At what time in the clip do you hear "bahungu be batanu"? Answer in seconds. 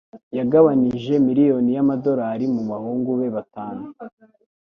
2.69-3.83